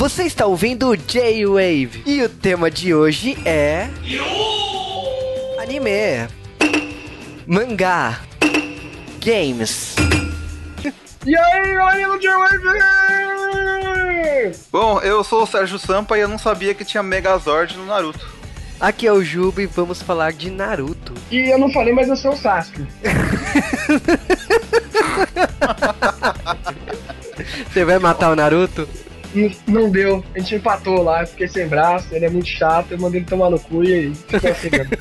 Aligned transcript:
Você 0.00 0.22
está 0.22 0.46
ouvindo 0.46 0.96
J-Wave 0.96 2.02
e 2.06 2.22
o 2.22 2.28
tema 2.30 2.70
de 2.70 2.94
hoje 2.94 3.36
é. 3.44 3.86
Anime, 5.60 6.26
mangá, 7.46 8.18
games. 9.22 9.94
E 11.26 11.36
aí, 11.36 11.74
galerinha 11.74 12.08
do 12.08 12.18
J-Wave! 12.18 12.62
Bom, 14.72 15.00
eu 15.00 15.22
sou 15.22 15.42
o 15.42 15.46
Sérgio 15.46 15.78
Sampa 15.78 16.16
e 16.16 16.22
eu 16.22 16.28
não 16.28 16.38
sabia 16.38 16.72
que 16.72 16.82
tinha 16.82 17.02
Megazord 17.02 17.76
no 17.76 17.84
Naruto. 17.84 18.26
Aqui 18.80 19.06
é 19.06 19.12
o 19.12 19.22
Juba 19.22 19.60
e 19.60 19.66
vamos 19.66 20.00
falar 20.00 20.32
de 20.32 20.50
Naruto. 20.50 21.12
E 21.30 21.52
eu 21.52 21.58
não 21.58 21.70
falei, 21.70 21.92
mas 21.92 22.08
eu 22.08 22.16
sou 22.16 22.32
o 22.32 22.36
Sasuke. 22.38 22.86
Você 27.70 27.84
vai 27.84 27.98
matar 27.98 28.32
o 28.32 28.36
Naruto? 28.36 28.88
Não, 29.66 29.90
deu, 29.90 30.24
a 30.34 30.38
gente 30.38 30.56
empatou 30.56 31.02
lá, 31.02 31.22
eu 31.22 31.26
fiquei 31.26 31.48
sem 31.48 31.68
braço, 31.68 32.08
ele 32.12 32.24
é 32.24 32.30
muito 32.30 32.48
chato, 32.48 32.92
eu 32.92 32.98
mandei 32.98 33.20
ele 33.20 33.26
tomar 33.26 33.50
no 33.50 33.60
cu 33.60 33.84
e 33.84 34.12
ficou 34.14 34.50
assim 34.50 34.70
mesmo. 34.70 34.90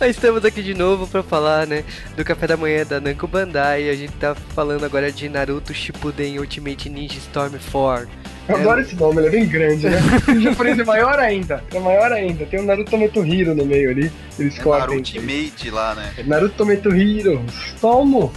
Nós 0.00 0.10
estamos 0.10 0.44
aqui 0.44 0.62
de 0.62 0.74
novo 0.74 1.06
para 1.06 1.22
falar, 1.22 1.66
né, 1.66 1.84
do 2.16 2.24
café 2.24 2.46
da 2.46 2.56
manhã 2.56 2.84
da 2.84 3.00
Namco 3.00 3.26
Bandai. 3.26 3.88
A 3.88 3.94
gente 3.94 4.12
tá 4.14 4.34
falando 4.34 4.84
agora 4.84 5.10
de 5.12 5.28
Naruto 5.28 5.72
Shippuden 5.72 6.38
Ultimate 6.38 6.88
Ninja 6.88 7.18
Storm 7.18 7.54
4. 7.70 8.08
Eu 8.48 8.56
adoro 8.56 8.80
esse 8.80 8.94
nome, 8.94 9.18
ele 9.18 9.26
é 9.26 9.30
bem 9.30 9.46
grande, 9.46 9.88
né? 9.88 9.98
O 10.28 10.40
japonês 10.40 10.78
é 10.78 10.84
maior 10.84 11.18
ainda, 11.18 11.64
é 11.72 11.80
maior 11.80 12.12
ainda. 12.12 12.46
Tem 12.46 12.60
o 12.60 12.64
Naruto 12.64 12.90
Tomohiro 12.90 13.54
no 13.54 13.64
meio 13.64 13.90
ali, 13.90 14.10
eles 14.38 14.58
É 14.58 14.62
cortam. 14.62 14.88
Naruto 14.88 15.16
Ultimate 15.16 15.70
lá, 15.70 15.94
né? 15.94 16.12
Naruto 16.24 16.54
Tomohiro, 16.54 17.44
tomo! 17.80 18.32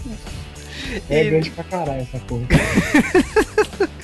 É 1.09 1.23
E- 1.23 1.29
grande 1.29 1.49
pra 1.51 1.63
caralho 1.63 2.01
essa 2.01 2.17
porra. 2.19 2.43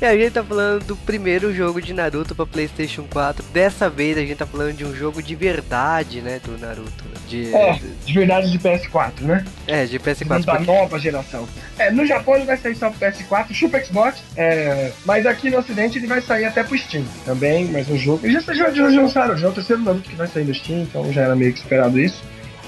E 0.00 0.04
a 0.04 0.16
gente 0.16 0.32
tá 0.32 0.44
falando 0.44 0.84
do 0.84 0.94
primeiro 0.96 1.52
jogo 1.54 1.80
de 1.80 1.92
Naruto 1.92 2.34
pra 2.34 2.44
PlayStation 2.46 3.04
4. 3.10 3.44
Dessa 3.52 3.88
vez 3.88 4.16
a 4.16 4.20
gente 4.20 4.36
tá 4.36 4.46
falando 4.46 4.74
de 4.76 4.84
um 4.84 4.94
jogo 4.94 5.22
de 5.22 5.34
verdade, 5.34 6.20
né, 6.20 6.38
do 6.44 6.56
Naruto. 6.58 7.04
De, 7.28 7.52
É, 7.54 7.78
de 8.04 8.12
verdade 8.12 8.50
de 8.52 8.58
PS4, 8.58 9.22
né? 9.22 9.44
é, 9.66 9.84
de 9.86 9.98
da 9.98 10.04
PS4. 10.04 10.44
porque- 10.44 10.64
nova 10.64 10.98
geração. 10.98 11.48
É, 11.78 11.90
no 11.90 12.04
Japão 12.06 12.36
ele 12.36 12.44
vai 12.44 12.56
sair 12.56 12.74
só 12.76 12.90
pro 12.90 12.98
PS4, 13.00 13.52
chupa 13.54 13.82
Xbox, 13.82 14.22
é, 14.36 14.92
mas 15.04 15.24
aqui 15.26 15.50
no 15.50 15.58
ocidente 15.58 15.98
ele 15.98 16.06
vai 16.06 16.20
sair 16.20 16.44
até 16.44 16.62
pro 16.62 16.76
Steam 16.78 17.04
também, 17.24 17.64
mais 17.66 17.88
um 17.88 17.96
jogo. 17.96 18.26
E 18.26 18.32
já, 18.32 18.40
já, 18.40 18.70
já, 18.70 18.90
já 18.90 19.00
lançaram, 19.00 19.36
já 19.36 19.46
é 19.46 19.50
o 19.50 19.54
terceiro 19.54 19.82
Naruto 19.82 20.08
que 20.08 20.14
vai 20.16 20.26
sair 20.28 20.44
no 20.44 20.54
Steam, 20.54 20.82
então 20.82 21.10
já 21.12 21.22
era 21.22 21.34
meio 21.34 21.52
que 21.52 21.58
esperado 21.60 21.98
isso. 21.98 22.22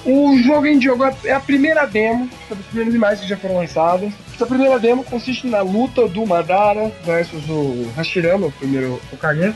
O 0.06 0.38
jogo 0.38 0.66
em 0.66 0.80
jogo 0.80 1.04
é 1.24 1.32
a 1.32 1.40
primeira 1.40 1.84
demo, 1.84 2.30
das 2.48 2.58
primeiras 2.66 2.94
imagens 2.94 3.20
que 3.22 3.28
já 3.28 3.36
foram 3.36 3.56
lançadas. 3.56 4.12
Essa 4.32 4.46
primeira 4.46 4.78
demo 4.78 5.02
consiste 5.02 5.48
na 5.48 5.62
luta 5.62 6.06
do 6.06 6.24
Madara 6.24 6.92
versus 7.04 7.42
o 7.48 7.90
Hashirama, 7.96 8.46
o 8.46 8.52
primeiro 8.52 9.00
Hokage. 9.12 9.52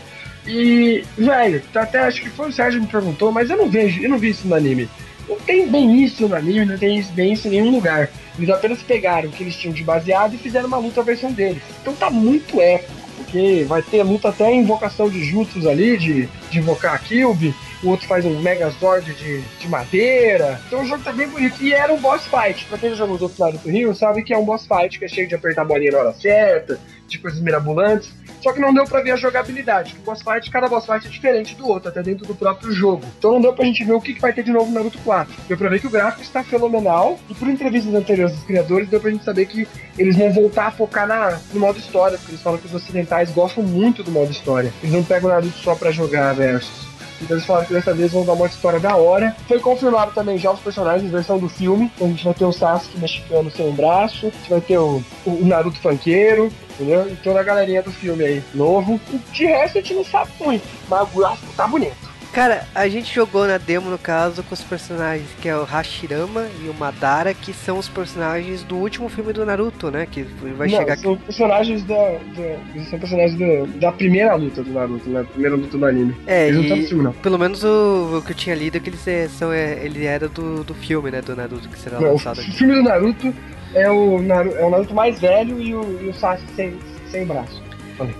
E, 0.47 1.05
velho, 1.17 1.63
até 1.73 2.01
acho 2.01 2.23
que 2.23 2.31
foi 2.31 2.49
o 2.49 2.53
Sérgio 2.53 2.81
que 2.81 2.87
me 2.87 2.91
perguntou, 2.93 3.31
mas 3.31 3.49
eu 3.49 3.57
não 3.57 3.69
vejo, 3.71 4.03
eu 4.03 4.11
não 4.11 4.19
vi 4.19 4.31
isso 4.31 4.49
no 4.49 4.55
anime. 4.57 4.89
Não 5.29 5.39
tem 5.39 5.69
bem 5.69 6.03
isso 6.03 6.27
no 6.27 6.35
anime, 6.35 6.65
não 6.65 6.77
tem 6.79 6.99
isso- 6.99 7.13
bem 7.13 7.33
isso 7.33 7.47
em 7.47 7.53
nenhum 7.53 7.71
lugar. 7.71 8.09
Eles 8.37 8.51
apenas 8.51 8.83
pegaram 8.83 9.29
o 9.29 9.33
que 9.33 9.45
eles 9.45 9.55
tinham 9.55 9.73
de 9.73 9.85
baseado 9.85 10.35
e 10.35 10.39
fizeram 10.39 10.67
uma 10.67 10.79
luta 10.79 11.01
versão 11.05 11.31
deles. 11.31 11.63
Então 11.81 11.95
tá 11.95 12.11
muito 12.11 12.61
épico, 12.61 12.91
porque 13.19 13.65
vai 13.69 13.83
ter 13.83 14.03
luta 14.03 14.31
até 14.31 14.53
invocação 14.53 15.09
de 15.09 15.23
jutsus 15.23 15.65
ali, 15.67 15.97
de, 15.97 16.29
de 16.51 16.59
invocar 16.59 16.95
a 16.95 16.99
Kyuubi. 16.99 17.55
O 17.83 17.89
outro 17.89 18.07
faz 18.07 18.25
um 18.25 18.39
Megazord 18.41 19.15
de, 19.15 19.41
de 19.41 19.69
madeira. 19.69 20.61
Então 20.67 20.83
o 20.83 20.87
jogo 20.87 21.03
tá 21.03 21.13
bem 21.13 21.29
bonito. 21.29 21.63
E 21.63 21.73
era 21.73 21.93
um 21.93 22.01
boss 22.01 22.27
fight. 22.27 22.67
Pra 22.67 22.77
quem 22.77 22.91
já 22.91 22.97
jogou 22.97 23.17
os 23.17 23.23
outros 23.23 23.39
Naruto 23.39 23.71
Rio, 23.71 23.95
sabe 23.95 24.23
que 24.23 24.35
é 24.35 24.39
um 24.39 24.45
boss 24.45 24.67
fight 24.67 24.99
que 24.99 25.05
é 25.05 25.09
cheio 25.09 25.27
de 25.27 25.35
apertar 25.35 25.63
a 25.63 25.65
bolinha 25.65 25.93
na 25.93 25.99
hora 25.99 26.13
certa, 26.13 26.79
de 27.07 27.19
coisas 27.19 27.41
mirabolantes. 27.41 28.13
Só 28.43 28.53
que 28.53 28.61
não 28.61 28.73
deu 28.73 28.85
pra 28.85 29.03
ver 29.03 29.13
a 29.13 29.17
jogabilidade. 29.17 29.95
Que 29.95 30.01
o 30.01 30.03
boss 30.03 30.23
fight, 30.23 30.51
cada 30.51 30.69
boss 30.69 30.87
fight 30.87 31.07
é 31.07 31.11
diferente 31.11 31.55
do 31.55 31.69
outro, 31.69 31.89
até 31.89 32.03
dentro 32.03 32.27
do 32.27 32.35
próprio 32.35 32.73
jogo. 32.73 33.05
Então 33.19 33.33
não 33.33 33.41
deu 33.41 33.53
pra 33.53 33.65
gente 33.65 33.85
ver 33.85 33.93
o 33.93 34.01
que, 34.01 34.15
que 34.15 34.21
vai 34.21 34.33
ter 34.33 34.43
de 34.43 34.53
novo 34.53 34.67
no 34.67 34.75
Naruto 34.75 34.99
4. 34.99 35.35
Deu 35.49 35.57
pra 35.57 35.69
ver 35.69 35.81
que 35.81 35.87
o 35.87 35.91
gráfico 35.91 36.23
está 36.23 36.43
fenomenal. 36.43 37.19
E 37.29 37.35
por 37.35 37.49
entrevistas 37.49 37.95
anteriores 37.95 38.35
dos 38.35 38.45
criadores, 38.45 38.89
deu 38.89 39.01
pra 39.01 39.11
gente 39.11 39.25
saber 39.25 39.47
que 39.47 39.67
eles 39.99 40.17
vão 40.17 40.33
voltar 40.33 40.67
a 40.67 40.71
focar 40.71 41.07
na, 41.07 41.39
no 41.53 41.61
modo 41.61 41.79
história. 41.79 42.17
Porque 42.19 42.33
eles 42.33 42.43
falam 42.43 42.59
que 42.59 42.67
os 42.67 42.75
ocidentais 42.75 43.31
gostam 43.31 43.63
muito 43.63 44.03
do 44.03 44.11
modo 44.11 44.31
história. 44.31 44.73
Eles 44.83 44.95
não 44.95 45.03
pegam 45.03 45.31
o 45.31 45.33
Naruto 45.33 45.59
só 45.59 45.75
pra 45.75 45.91
jogar 45.91 46.35
versus. 46.35 46.90
Então 47.21 47.37
eles 47.37 47.47
falaram 47.47 47.67
que 47.67 47.73
dessa 47.73 47.93
vez 47.95 48.13
vão 48.13 48.25
dar 48.25 48.33
uma 48.33 48.47
história 48.47 48.81
da 48.81 48.97
hora. 48.97 49.37
Foi 49.47 49.61
confirmado 49.61 50.13
também 50.13 50.39
já 50.39 50.51
os 50.51 50.61
personagens 50.61 51.11
versão 51.11 51.39
do 51.39 51.49
filme. 51.49 51.91
Então 51.95 52.07
a 52.07 52.11
gente 52.11 52.25
vai 52.25 52.35
ter 52.35 52.45
o 52.45 52.53
Sasuke 52.53 52.99
mexicano 52.99 53.51
sem 53.51 53.69
um 53.69 53.75
braço, 53.75 54.27
a 54.27 54.31
gente 54.31 54.51
vai 54.51 54.61
ter 54.61 54.79
o, 54.79 55.03
o 55.27 55.45
Naruto 55.45 55.81
funkeiro, 55.81 56.51
entendeu? 56.71 57.09
E 57.11 57.17
toda 57.17 57.41
a 57.41 57.43
galerinha 57.43 57.83
do 57.83 57.93
filme 57.93 58.25
aí, 58.25 58.43
novo. 58.55 59.01
De 59.33 59.45
resto 59.45 59.79
a 59.79 59.81
gente 59.81 59.95
não 59.95 60.05
sabe 60.05 60.31
muito, 60.41 60.67
mas 60.89 61.03
o 61.03 61.19
gráfico 61.19 61.53
tá 61.57 61.67
bonito. 61.67 62.10
Cara, 62.33 62.65
a 62.77 62.89
gente 62.89 63.13
jogou 63.13 63.45
na 63.45 63.59
demo, 63.59 63.91
no 63.91 63.99
caso, 63.99 64.45
com 64.45 64.55
os 64.55 64.63
personagens 64.63 65.27
que 65.43 65.49
é 65.49 65.57
o 65.57 65.65
Hashirama 65.65 66.47
e 66.65 66.69
o 66.69 66.75
Madara, 66.75 67.35
que 67.35 67.53
são 67.53 67.77
os 67.77 67.89
personagens 67.89 68.63
do 68.63 68.77
último 68.77 69.09
filme 69.09 69.33
do 69.33 69.45
Naruto, 69.45 69.91
né? 69.91 70.07
Que 70.09 70.23
vai 70.57 70.69
não, 70.69 70.79
chegar 70.79 70.97
são 70.99 71.17
personagens 71.17 71.83
da, 71.83 71.95
da- 71.97 72.85
são 72.89 72.99
personagens 73.01 73.37
da, 73.37 73.79
da 73.89 73.93
primeira 73.93 74.35
luta 74.37 74.63
do 74.63 74.71
Naruto, 74.73 75.11
né? 75.11 75.27
Primeira 75.33 75.57
luta 75.57 75.77
do 75.77 75.85
anime. 75.85 76.15
É, 76.25 76.47
Eles 76.47 76.55
não 76.57 76.63
estão 76.63 76.77
no 76.77 76.87
filme, 76.87 77.05
não. 77.05 77.13
pelo 77.15 77.37
menos 77.39 77.65
o, 77.65 78.19
o 78.19 78.23
que 78.23 78.31
eu 78.31 78.37
tinha 78.37 78.55
lido 78.55 78.77
é 78.77 78.81
que 78.81 78.91
eles 78.91 79.09
é, 79.09 79.27
são, 79.29 79.53
é, 79.53 79.85
ele 79.85 80.05
era 80.07 80.29
do, 80.29 80.63
do 80.63 80.75
filme, 80.75 81.11
né? 81.11 81.21
Do 81.21 81.35
Naruto 81.35 81.69
que 81.69 81.79
será 81.79 81.99
Não, 82.01 82.11
o 82.11 82.13
lançado 82.13 82.41
aqui. 82.41 82.53
filme 82.53 82.75
do 82.77 82.83
Naruto 82.85 83.35
é 83.75 83.91
o, 83.91 84.23
Naru, 84.23 84.53
é 84.57 84.65
o 84.65 84.71
Naruto 84.71 84.95
mais 84.95 85.19
velho 85.19 85.61
e 85.61 85.75
o, 85.75 86.01
e 86.01 86.09
o 86.09 86.15
Sasuke 86.15 86.53
sem, 86.55 86.79
sem 87.11 87.27
braço. 87.27 87.61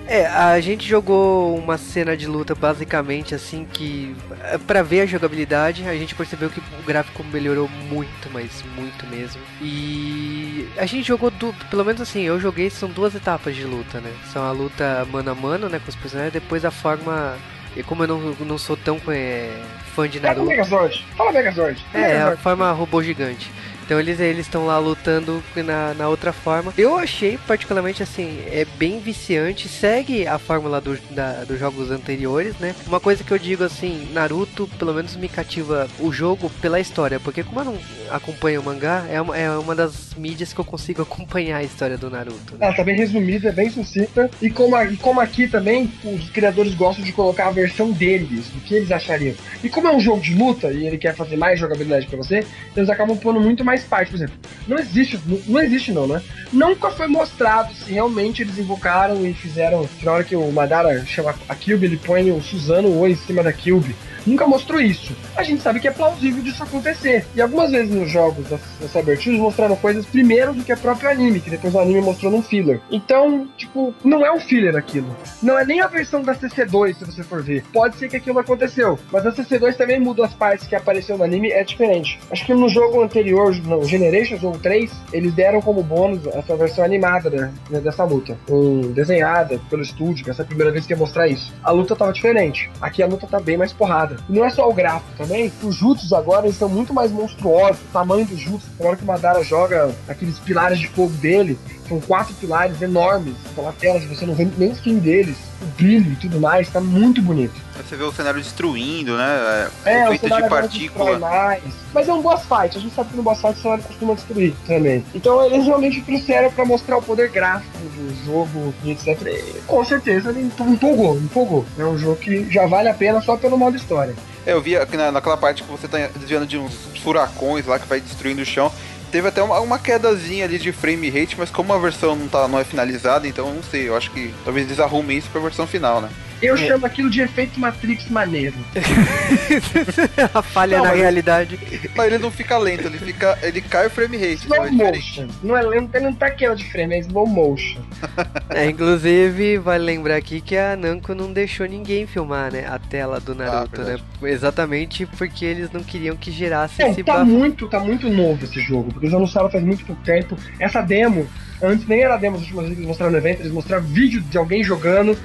É, 0.07 0.27
a 0.27 0.61
gente 0.61 0.87
jogou 0.89 1.57
uma 1.57 1.79
cena 1.79 2.17
de 2.17 2.27
luta 2.27 2.55
basicamente 2.55 3.35
assim 3.35 3.67
que 3.73 4.15
é, 4.45 4.59
pra 4.59 4.83
ver 4.83 5.03
a 5.03 5.07
jogabilidade, 5.07 5.87
a 5.89 5.95
gente 5.95 6.15
percebeu 6.15 6.51
que 6.51 6.61
o 6.61 6.83
gráfico 6.87 7.25
melhorou 7.25 7.69
muito, 7.89 8.29
mas 8.33 8.63
muito 8.77 9.07
mesmo. 9.07 9.41
E 9.61 10.69
a 10.77 10.87
gente 10.87 11.07
jogou 11.07 11.31
du- 11.31 11.55
pelo 11.71 11.85
menos 11.85 12.01
assim, 12.01 12.23
eu 12.23 12.39
joguei 12.41 12.69
são 12.71 12.89
duas 12.89 13.15
etapas 13.15 13.55
de 13.57 13.65
luta, 13.65 14.01
né? 14.01 14.13
São 14.33 14.45
a 14.45 14.53
luta 14.53 15.07
mano 15.11 15.31
a 15.31 15.35
mano, 15.35 15.69
né, 15.69 15.79
com 15.79 15.89
os 15.89 15.97
personagens, 15.97 16.33
depois 16.33 16.65
a 16.65 16.71
forma 16.71 17.37
e 17.77 17.83
como 17.85 18.03
eu 18.03 18.09
não, 18.09 18.19
não 18.41 18.59
sou 18.59 18.77
tão 18.77 19.01
é, 19.09 19.49
fã 19.95 20.09
de 20.09 20.19
Naruto, 20.21 20.47
Megazord. 20.47 21.07
Fala 21.17 21.31
Megazord. 21.33 21.85
é, 21.95 21.99
a 21.99 22.09
Megazord. 22.09 22.43
forma 22.43 22.73
robô 22.73 23.03
gigante. 23.03 23.51
Então 23.91 23.99
eles 23.99 24.21
eles 24.21 24.47
estão 24.47 24.67
lá 24.67 24.79
lutando 24.79 25.43
na, 25.57 25.93
na 25.95 26.09
outra 26.09 26.33
forma. 26.33 26.73
Eu 26.79 26.97
achei 26.97 27.37
particularmente 27.45 28.05
assim, 28.05 28.39
é 28.47 28.65
bem 28.79 29.01
viciante, 29.01 29.67
segue 29.69 30.29
a 30.29 30.39
fórmula 30.39 30.81
do, 30.81 30.97
da- 31.11 31.43
dos 31.43 31.59
jogos 31.59 31.91
anteriores, 31.91 32.57
né? 32.61 32.73
Uma 32.87 33.01
coisa 33.01 33.25
que 33.25 33.33
eu 33.33 33.39
digo 33.39 33.65
assim, 33.65 34.07
Naruto 34.13 34.71
pelo 34.79 34.95
menos 34.95 35.17
me 35.17 35.29
cativa 35.29 35.89
o 35.99 36.13
jogo 36.13 36.49
pela 36.63 36.79
história, 36.79 37.19
porque 37.19 37.43
como 37.43 37.59
eu 37.63 37.65
não 37.65 37.79
acompanho 38.13 38.61
o 38.61 38.65
mangá, 38.65 39.05
é 39.11 39.21
uma, 39.21 39.37
é 39.37 39.51
uma 39.51 39.75
das 39.75 40.15
mídias 40.15 40.53
que 40.53 40.61
eu 40.61 40.65
consigo 40.65 41.03
acompanhar 41.03 41.57
a 41.57 41.65
história 41.65 41.99
do 41.99 42.09
Naruto. 42.09 42.53
Né? 42.55 42.67
Ela 42.67 42.77
tá 42.77 42.85
bem 42.85 42.95
resumida, 42.95 43.49
é 43.49 43.53
bem 43.53 43.71
sucinta. 43.71 44.31
E 44.41 44.51
como, 44.51 44.81
e 44.85 44.97
como 44.99 45.21
aqui 45.21 45.49
também, 45.49 45.93
os 46.05 46.31
criadores 46.31 46.75
gostam 46.77 47.05
de 47.05 47.11
colocar 47.11 47.49
a 47.49 47.51
versão 47.51 47.91
deles, 47.91 48.47
do 48.51 48.61
que 48.61 48.73
eles 48.73 48.93
achariam. 48.93 49.35
E 49.65 49.69
como 49.69 49.89
é 49.89 49.93
um 49.97 49.99
jogo 49.99 50.21
de 50.21 50.33
luta 50.33 50.71
e 50.71 50.87
ele 50.87 50.97
quer 50.97 51.17
fazer 51.17 51.37
mais 51.37 51.59
jogabilidade 51.59 52.07
pra 52.07 52.17
você, 52.19 52.47
eles 52.77 52.89
acabam 52.89 53.17
pondo 53.17 53.41
muito 53.41 53.65
mais 53.65 53.80
parte. 53.85 54.11
Por 54.11 54.17
exemplo, 54.17 54.35
não 54.67 54.79
existe, 54.79 55.19
não, 55.27 55.41
não 55.47 55.61
existe 55.61 55.93
não, 55.93 56.07
né? 56.07 56.23
Nunca 56.53 56.91
foi 56.91 57.07
mostrado 57.07 57.73
se 57.75 57.93
realmente 57.93 58.43
eles 58.43 58.59
invocaram 58.59 59.27
e 59.27 59.33
fizeram. 59.35 59.89
Na 60.03 60.13
hora 60.13 60.25
que 60.25 60.37
o 60.37 60.51
Madara 60.53 61.05
chama 61.07 61.35
a 61.49 61.55
Kyubi, 61.55 61.87
ele 61.87 61.97
põe 61.97 62.31
o 62.31 62.43
Suzano 62.43 62.89
O 62.99 63.07
em 63.07 63.17
cima 63.17 63.43
da 63.43 63.53
Kyubi. 63.53 63.95
Nunca 64.27 64.47
mostrou 64.47 64.81
isso. 64.81 65.15
A 65.37 65.43
gente 65.43 65.63
sabe 65.63 65.81
que 65.81 65.89
é 65.89 65.91
plausível 65.91 66.43
disso 66.43 66.63
acontecer. 66.63 67.27
E 67.35 67.41
algumas 67.41 67.71
vezes 67.71 67.95
nos 67.95 68.11
jogos 68.11 68.49
da, 68.49 68.59
da 68.81 68.89
Cybertools 68.89 69.39
mostraram 69.39 69.77
coisas 69.77 70.07
primeiro 70.07 70.53
do 70.53 70.65
que 70.65 70.73
o 70.73 70.77
próprio 70.77 71.11
anime, 71.11 71.41
que 71.41 71.51
depois 71.51 71.75
o 71.75 71.81
anime 71.81 72.01
mostrou 72.01 72.31
num 72.31 72.43
filler. 72.43 72.81
Então, 72.91 73.49
tipo, 73.57 73.95
não 74.05 74.25
é 74.25 74.33
um 74.33 74.41
filler 74.41 74.77
aquilo. 74.77 75.15
Não 75.43 75.59
é 75.59 75.65
nem 75.65 75.81
a 75.81 75.87
versão 75.87 76.23
da 76.23 76.35
CC2, 76.35 76.99
se 76.99 77.05
você 77.05 77.23
for 77.23 77.43
ver. 77.43 77.65
Pode 77.73 77.97
ser 77.97 78.09
que 78.09 78.17
aquilo 78.17 78.39
aconteceu. 78.39 78.99
Mas 79.11 79.27
a 79.27 79.33
CC2 79.33 79.77
também 79.77 80.01
muda 80.01 80.25
as 80.25 80.35
partes 80.35 80.67
que 80.67 80.75
apareceu 80.75 81.17
no 81.17 81.25
anime, 81.25 81.51
é 81.51 81.65
diferente. 81.65 82.19
Acho 82.31 82.45
que 82.45 82.55
no 82.55 82.69
jogo 82.69 83.03
anterior, 83.03 83.55
no 83.57 83.85
Generations 83.85 84.43
ou 84.43 84.53
3, 84.53 84.91
eles 85.13 85.33
deram 85.33 85.61
como 85.61 85.83
bônus 85.83 86.27
essa 86.27 86.57
versão 86.57 86.85
animada 86.85 87.31
né, 87.31 87.53
né, 87.71 87.81
dessa 87.81 88.05
luta. 88.05 88.37
Um, 88.49 88.93
desenhada 88.93 89.61
pelo 89.69 89.83
estúdio, 89.83 90.25
que 90.25 90.31
essa 90.31 90.43
é 90.43 90.45
a 90.45 90.47
primeira 90.47 90.73
vez 90.73 90.87
que 90.87 90.93
ia 90.93 90.97
mostrar 90.97 91.29
isso. 91.29 91.53
A 91.63 91.71
luta 91.71 91.97
tava 91.97 92.13
diferente. 92.13 92.71
Aqui 92.81 93.03
a 93.03 93.07
luta 93.07 93.27
tá 93.27 93.41
bem 93.41 93.57
mais 93.57 93.73
porrada. 93.73 94.10
E 94.29 94.33
não 94.33 94.45
é 94.45 94.51
só 94.51 94.69
o 94.69 94.75
gráfico 94.75 95.11
também. 95.17 95.53
Os 95.63 95.75
jutsus 95.75 96.13
agora 96.13 96.47
eles 96.47 96.57
são 96.57 96.69
muito 96.69 96.93
mais 96.93 97.11
monstruosos. 97.11 97.81
O 97.81 97.93
tamanho 97.93 98.27
dos 98.27 98.39
jutsus. 98.39 98.69
Na 98.79 98.87
hora 98.87 98.97
que 98.97 99.03
o 99.05 99.07
Madara 99.07 99.43
joga 99.43 99.95
aqueles 100.09 100.39
pilares 100.39 100.79
de 100.79 100.89
fogo 100.89 101.13
dele, 101.15 101.59
São 101.91 102.01
quatro 102.01 102.33
pilares 102.35 102.81
enormes 102.81 103.35
pela 103.53 103.73
tela, 103.73 103.99
você 103.99 104.25
não 104.25 104.33
vê 104.33 104.47
nem 104.57 104.71
o 104.71 104.77
fim 104.77 105.01
deles, 105.01 105.37
o 105.61 105.67
brilho 105.77 106.13
e 106.13 106.15
tudo 106.15 106.39
mais, 106.39 106.71
tá 106.71 106.81
muito 106.81 107.21
bonito. 107.21 107.53
Você 107.77 107.97
vê 107.97 108.05
o 108.05 108.13
cenário 108.13 108.41
destruindo, 108.41 109.17
né? 109.17 109.69
É, 109.85 110.07
feito 110.07 110.27
o 110.27 110.29
cenário 110.29 110.69
de 110.69 110.79
destrói 110.79 111.13
partícula. 111.13 111.19
mais. 111.19 111.65
Mas 111.93 112.09
é 112.09 112.13
um 112.13 112.23
boss 112.23 112.43
fight, 112.43 112.79
a 112.79 112.81
gente 112.81 112.95
sabe 112.95 113.11
que 113.11 113.17
no 113.17 113.25
boss 113.25 113.41
fight 113.41 113.59
o 113.59 113.63
cenário 113.63 113.83
costuma 113.83 114.15
destruir 114.15 114.55
também. 114.69 115.05
Então 115.13 115.45
eles 115.45 115.67
realmente 115.67 116.01
trouxeram 116.03 116.53
pra 116.53 116.65
mostrar 116.65 116.97
o 116.97 117.03
poder 117.03 117.29
gráfico 117.31 117.77
do 117.79 118.25
jogo 118.25 118.73
e 118.85 118.93
etc. 118.93 119.21
E, 119.27 119.61
com 119.67 119.85
certeza 119.85 120.31
ele 120.31 120.49
empolgou, 120.61 121.17
empolgou. 121.17 121.67
É 121.77 121.85
um 121.85 121.99
jogo 121.99 122.15
que 122.15 122.49
já 122.49 122.69
vale 122.69 122.89
a 122.89 122.95
pena 122.95 123.21
só 123.21 123.37
pelo 123.37 123.59
modo 123.59 123.77
história. 123.77 124.15
É, 124.47 124.53
eu 124.53 124.61
vi 124.61 124.77
aqui 124.77 124.97
na, 124.97 125.11
naquela 125.11 125.37
parte 125.37 125.63
que 125.63 125.71
você 125.71 125.87
tá 125.87 125.99
desviando 126.17 126.47
de 126.47 126.57
uns 126.57 126.73
furacões 127.03 127.67
lá 127.67 127.79
que 127.79 127.87
vai 127.87 128.01
destruindo 128.01 128.43
o 128.43 128.45
chão. 128.45 128.73
Teve 129.11 129.29
até 129.29 129.43
uma, 129.43 129.59
uma 129.61 129.79
quedazinha 129.79 130.45
ali 130.45 130.59
de 130.59 130.71
frame 130.73 131.11
rate, 131.11 131.37
mas 131.37 131.51
como 131.51 131.73
a 131.73 131.79
versão 131.79 132.15
não, 132.15 132.29
tá, 132.29 132.47
não 132.47 132.59
é 132.59 132.65
finalizada, 132.65 133.27
então 133.27 133.49
eu 133.49 133.55
não 133.55 133.63
sei. 133.63 133.89
Eu 133.89 133.97
acho 133.97 134.11
que 134.13 134.33
talvez 134.45 134.67
eles 134.67 134.79
arrumem 134.79 135.19
isso 135.19 135.29
pra 135.31 135.41
versão 135.41 135.67
final, 135.67 136.01
né? 136.01 136.09
Eu 136.43 136.57
chamo 136.57 136.87
aquilo 136.87 137.11
de 137.11 137.21
efeito 137.21 137.61
Matrix 137.61 138.09
maneiro. 138.09 138.55
a 140.35 140.43
falha 140.43 140.79
Não, 140.79 140.85
na 140.85 140.91
mas- 140.91 140.99
realidade. 141.01 141.59
Mas 141.95 142.07
ele 142.07 142.19
não 142.19 142.31
fica 142.31 142.57
lento, 142.59 142.87
ele 142.87 142.99
fica. 142.99 143.39
ele 143.43 143.61
cai 143.61 143.87
o 143.87 143.91
frame 143.91 144.17
rate. 144.17 144.47
então 144.47 144.65
Slow 144.65 144.67
é 144.67 144.71
motion. 144.71 145.29
Não 145.43 145.57
é 145.57 145.63
lento, 145.63 145.95
ele 145.95 146.05
não 146.07 146.15
tá 146.15 146.31
queda 146.31 146.55
de 146.57 146.65
frame, 146.71 146.95
é 146.95 146.99
slow 147.01 147.27
motion. 147.27 147.81
É, 148.53 148.67
inclusive, 148.69 149.59
vale 149.59 149.85
lembrar 149.85 150.17
aqui 150.17 150.41
que 150.41 150.57
a 150.57 150.75
Namco 150.77 151.15
não 151.15 151.33
deixou 151.33 151.67
ninguém 151.69 152.05
filmar, 152.07 152.53
né? 152.53 152.67
A 152.69 152.79
tela 152.81 153.21
do 153.21 153.33
Naruto, 153.35 153.79
né? 153.81 153.87
verdade. 153.97 154.05
Exatamente 154.25 155.07
porque 155.07 155.45
eles 155.45 155.71
não 155.71 155.83
queriam 155.85 156.17
que 156.17 156.33
gerasse 156.33 156.83
É, 156.83 156.91
esse 156.91 157.05
tá 157.05 157.19
bafo. 157.19 157.27
muito, 157.27 157.69
tá 157.69 157.79
muito 157.79 158.09
novo 158.11 158.45
esse 158.45 158.61
jogo, 158.61 158.91
porque 158.93 159.07
eles 159.07 159.15
anunciaram 159.15 159.49
faz 159.49 159.63
muito 159.63 159.85
pouco 159.87 160.03
tempo. 160.03 160.37
Essa 160.59 160.81
demo, 160.83 161.29
antes 161.63 161.87
nem 161.87 162.01
era 162.03 162.17
demo, 162.17 162.37
as 162.37 162.43
últimas 162.43 162.63
vezes 162.65 162.75
que 162.77 162.81
eles 162.81 162.89
mostraram 162.89 163.13
no 163.13 163.19
evento, 163.19 163.41
eles 163.41 163.53
mostraram 163.53 163.83
vídeo 163.85 164.21
de 164.23 164.39
alguém 164.39 164.63
jogando. 164.65 165.17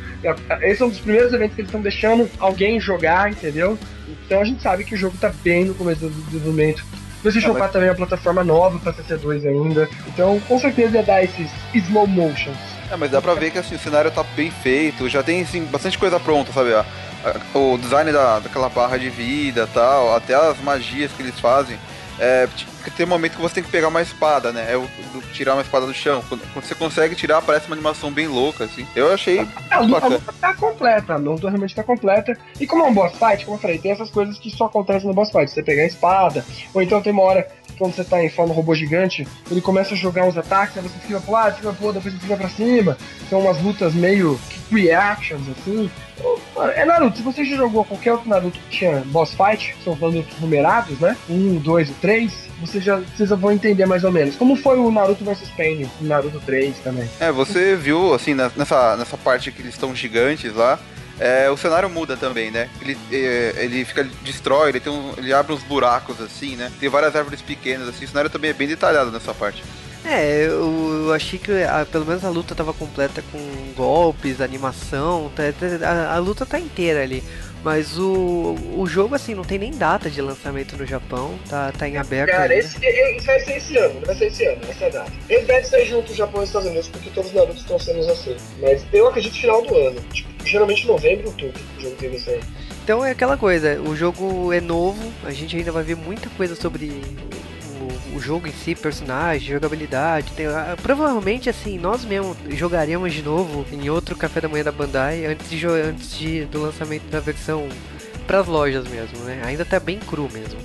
Esse 0.62 0.82
é 0.82 0.86
um 0.86 0.90
dos 0.90 1.00
primeiros 1.00 1.34
eventos 1.34 1.56
que 1.56 1.62
eles 1.62 1.70
estão 1.70 1.82
deixando 1.82 2.30
alguém 2.40 2.80
jogar, 2.80 3.30
entendeu? 3.32 3.78
Então 4.26 4.42
a 4.42 4.46
gente 4.46 4.62
sabe 4.62 4.84
que 4.84 4.94
o 4.96 4.98
jogo 4.98 5.16
tá 5.20 5.32
bem 5.44 5.66
no 5.66 5.74
começo 5.76 6.02
do 6.02 6.10
desenvolvimento. 6.26 6.84
PlayStation 7.22 7.50
Ah, 7.50 7.54
mas- 7.54 7.58
4 7.60 7.74
também 7.74 7.88
é 7.88 7.92
uma 7.92 7.98
plataforma 7.98 8.44
nova 8.44 8.78
pra 8.80 8.94
PC2 8.94 9.46
ainda. 9.48 9.90
Então 10.08 10.40
com 10.48 10.60
certeza 10.60 10.98
ia 10.98 11.04
dar 11.04 11.24
esses 11.24 11.50
slow 11.74 12.06
motions. 12.08 12.58
É, 12.92 12.96
mas 12.96 13.10
dá 13.10 13.20
pra 13.22 13.34
ver 13.34 13.50
que 13.52 13.58
assim, 13.58 13.74
o 13.76 13.80
cenário 13.80 14.12
tá 14.12 14.24
bem 14.36 14.52
feito, 14.52 15.10
já 15.10 15.24
tem 15.24 15.42
assim, 15.42 15.64
bastante 15.66 15.98
coisa 15.98 16.20
pronta, 16.20 16.52
sabe? 16.54 16.70
O 17.56 17.78
design 17.80 18.12
da, 18.12 18.38
daquela 18.40 18.70
barra 18.70 18.98
de 18.98 19.10
vida 19.10 19.68
tal, 19.74 20.16
até 20.16 20.36
as 20.36 20.60
magias 20.62 21.12
que 21.12 21.24
eles 21.24 21.40
fazem. 21.40 21.78
É, 22.18 22.48
tem 22.96 23.06
um 23.06 23.10
momento 23.10 23.36
que 23.36 23.42
você 23.42 23.56
tem 23.56 23.64
que 23.64 23.70
pegar 23.70 23.90
uma 23.90 24.02
espada, 24.02 24.52
né? 24.54 24.66
É 24.72 24.78
o, 24.78 24.82
do- 24.82 25.22
tirar 25.34 25.54
uma 25.54 25.62
espada 25.62 25.86
do 25.86 25.94
chão. 25.94 26.24
Quando, 26.30 26.42
quando 26.54 26.64
você 26.66 26.74
consegue 26.76 27.14
tirar, 27.16 27.42
parece 27.42 27.68
uma 27.68 27.76
animação 27.76 28.10
bem 28.12 28.28
louca, 28.28 28.64
assim. 28.64 28.88
Eu 28.96 29.14
achei 29.14 29.46
A 29.70 29.80
luta, 29.80 30.06
a 30.06 30.10
luta 30.10 30.34
tá 30.40 30.54
completa, 30.54 31.14
a 31.14 31.18
luta 31.18 31.50
realmente 31.50 31.76
tá 31.76 31.84
completa. 31.84 32.38
E 32.60 32.66
como 32.66 32.84
é 32.86 32.88
um 32.88 32.94
boss 32.94 33.14
fight, 33.18 33.44
como 33.44 33.58
eu 33.58 33.62
falei, 33.62 33.78
tem 33.80 33.92
essas 33.92 34.10
coisas 34.10 34.38
que 34.40 34.50
só 34.50 34.66
acontecem 34.66 35.08
no 35.08 35.14
boss 35.14 35.30
fight. 35.32 35.50
Você 35.52 35.62
pegar 35.62 35.84
a 35.84 35.88
espada, 35.88 36.46
ou 36.74 36.82
então 36.82 37.02
tem 37.02 37.12
uma 37.12 37.24
hora 37.24 37.48
que 37.68 37.74
quando 37.78 37.94
você 37.94 38.04
tá 38.06 38.24
em 38.24 38.30
forma 38.30 38.54
robô 38.54 38.74
gigante, 38.74 39.28
ele 39.52 39.60
começa 39.60 39.94
a 39.94 39.98
jogar 39.98 40.24
uns 40.26 40.38
ataques, 40.38 40.78
aí 40.78 40.84
você 40.84 40.98
fica 41.00 41.20
pro 41.20 41.32
lado, 41.34 41.56
fica 41.58 41.74
pro 41.74 41.86
outro, 41.88 42.00
depois 42.02 42.14
você 42.16 42.22
fica 42.22 42.38
pra 42.38 42.50
cima. 42.50 42.98
São 43.30 43.42
umas 43.42 43.62
lutas 43.62 43.94
meio 43.94 44.40
reactions, 44.72 45.44
assim. 45.50 45.92
Mano, 46.56 46.72
É 46.72 46.86
Naruto, 46.86 47.18
se 47.18 47.24
você 47.24 47.44
já 47.44 47.58
jogou 47.58 47.84
qualquer 47.84 48.14
outro 48.14 48.30
Naruto 48.30 48.58
que 48.70 48.78
tinha 48.78 49.00
boss 49.08 49.34
fight, 49.36 49.76
são 49.84 49.96
falando 49.96 50.26
numerados, 50.40 51.00
né? 51.00 51.16
Um, 51.30 51.56
dois 51.58 51.90
e 51.90 51.94
três, 51.94 52.32
você 52.62 52.80
já, 52.80 52.98
vocês 52.98 53.30
já 53.30 53.36
vão 53.36 53.52
entender 53.52 53.86
mais 53.86 54.04
ou 54.04 54.12
menos. 54.12 54.36
Como 54.36 54.56
foi 54.56 54.78
o 54.80 54.90
Naruto 54.92 55.24
vs 55.26 55.50
Pain, 55.58 55.90
o 56.02 56.04
Naruto 56.06 56.40
3 56.46 56.78
também. 56.80 57.10
É, 57.20 57.32
você 57.32 57.76
viu, 57.76 58.14
assim, 58.14 58.34
nessa, 58.34 58.96
nessa 58.96 59.18
parte 59.18 59.52
que 59.52 59.62
eles 59.62 59.74
estão 59.74 59.94
gigantes 59.96 60.54
lá, 60.56 60.80
é, 61.20 61.50
o 61.50 61.58
cenário 61.58 61.90
muda 61.90 62.16
também, 62.18 62.52
né? 62.52 62.70
Ele, 62.82 62.98
é, 63.12 63.54
ele 63.58 63.84
fica, 63.86 64.04
destrói, 64.24 64.70
ele, 64.70 64.80
tem 64.80 64.92
um- 64.92 65.14
ele 65.18 65.34
abre 65.34 65.54
uns 65.54 65.64
buracos, 65.64 66.20
assim, 66.22 66.56
né? 66.56 66.72
Tem 66.80 66.90
várias 66.90 67.16
árvores 67.16 67.42
pequenas, 67.42 67.88
assim, 67.88 68.06
o 68.06 68.08
cenário 68.08 68.30
também 68.30 68.50
é 68.52 68.54
bem 68.54 68.68
detalhado 68.68 69.12
nessa 69.12 69.34
parte. 69.34 69.64
É, 70.06 70.46
eu, 70.46 71.06
eu 71.08 71.14
achei 71.14 71.40
que 71.40 71.52
a- 71.64 71.86
pelo 71.90 72.06
menos 72.06 72.24
a 72.24 72.30
luta 72.30 72.54
tava 72.54 72.74
completa 72.74 73.24
com 73.32 73.40
golpes, 73.76 74.40
animação, 74.40 75.32
tá- 75.36 75.44
tá- 75.52 75.88
a, 75.88 76.16
a 76.16 76.18
luta 76.20 76.46
tá 76.46 76.60
inteira 76.60 77.02
ali. 77.02 77.24
Mas 77.64 77.98
o, 77.98 78.56
o 78.78 78.86
jogo, 78.86 79.16
assim, 79.16 79.34
não 79.34 79.44
tem 79.44 79.58
nem 79.58 79.72
data 79.72 80.08
de 80.08 80.22
lançamento 80.22 80.78
no 80.78 80.86
Japão, 80.86 81.34
tá, 81.50 81.72
tá 81.72 81.90
em 81.90 81.98
aberto 81.98 82.30
Cara, 82.30 82.44
ainda. 82.44 82.54
esse, 82.54 82.78
esse 82.86 83.26
vai 83.26 83.40
ser 83.40 83.58
esse 83.58 83.76
ano, 83.78 84.02
vai 84.06 84.16
ser 84.16 84.26
esse 84.28 84.46
ano, 84.46 84.62
essa 84.70 84.84
é 84.84 84.88
a 84.88 84.92
data. 84.92 85.12
Ele 85.28 85.46
deve 85.46 85.66
sair 85.66 85.86
junto 85.88 86.14
Japão 86.14 86.42
e 86.42 86.46
Estados 86.46 86.68
Unidos, 86.68 86.88
porque 86.90 87.10
todos 87.10 87.32
os 87.32 87.36
Narutos 87.36 87.62
estão 87.62 87.80
sendo 87.80 88.08
assim. 88.12 88.38
Mas 88.62 88.86
eu 88.94 89.08
acredito 89.08 89.34
final 89.36 89.64
do 89.64 89.76
ano. 89.76 90.00
Tipo, 90.14 90.30
geralmente 90.46 90.86
novembro, 90.86 91.26
outubro, 91.26 91.60
o 91.76 91.82
jogo 91.82 91.96
deve 92.00 92.20
sair. 92.20 92.42
Então 92.84 93.04
é 93.04 93.10
aquela 93.10 93.36
coisa, 93.36 93.82
o 93.82 93.96
jogo 93.96 94.54
é 94.54 94.62
novo, 94.62 95.12
a 95.24 95.32
gente 95.32 95.58
ainda 95.58 95.72
vai 95.72 95.82
ver 95.84 95.96
muita 95.96 96.30
coisa 96.38 96.54
sobre 96.56 97.02
o, 98.14 98.20
jogo 98.20 98.48
em 98.48 98.52
si, 98.52 98.76
personagem, 98.76 99.54
jogabilidade. 99.54 100.32
Tem, 100.34 100.48
provavelmente 100.82 101.50
assim, 101.50 101.78
nós 101.78 102.04
mesmo 102.06 102.36
jogaríamos 102.50 103.14
de 103.14 103.22
novo 103.22 103.66
em 103.72 103.90
outro 103.90 104.16
café 104.16 104.42
da 104.42 104.50
manhã 104.50 104.64
da 104.64 104.72
Bandai 104.72 105.26
antes, 105.26 105.50
de, 105.50 105.66
antes 105.66 106.18
de, 106.18 106.46
do 106.46 106.62
lançamento 106.62 107.10
da 107.10 107.20
versão 107.20 107.68
pras 108.26 108.48
lojas 108.48 108.88
mesmo, 108.88 109.20
né? 109.20 109.42
Ainda 109.46 109.64
tá 109.64 109.80
bem 109.80 110.00
cru 110.00 110.30
mesmo. 110.32 110.60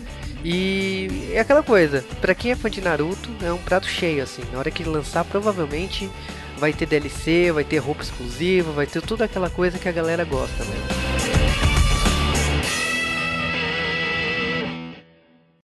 E 0.44 1.30
é 1.32 1.40
aquela 1.40 1.62
coisa, 1.62 2.02
pra 2.20 2.34
quem 2.34 2.50
é 2.50 2.54
fã 2.54 2.70
de 2.70 2.80
Naruto, 2.80 3.30
é 3.42 3.52
um 3.52 3.58
prato 3.58 3.86
cheio 3.86 4.22
assim. 4.22 4.42
Na 4.52 4.58
hora 4.58 4.70
que 4.70 4.82
lançar, 4.84 5.24
provavelmente 5.24 6.10
vai 6.58 6.72
ter 6.72 6.86
DLC, 6.86 7.52
vai 7.52 7.64
ter 7.64 7.78
roupa 7.78 8.02
exclusiva, 8.02 8.72
vai 8.72 8.86
ter 8.86 9.02
tudo 9.02 9.22
aquela 9.22 9.50
coisa 9.50 9.78
que 9.78 9.88
a 9.88 9.92
galera 9.92 10.24
gosta 10.24 10.64
mesmo. 10.64 11.09